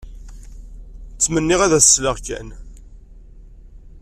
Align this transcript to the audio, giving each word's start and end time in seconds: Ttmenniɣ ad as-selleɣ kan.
Ttmenniɣ 1.15 1.59
ad 1.61 1.73
as-selleɣ 1.79 2.17
kan. 2.25 2.49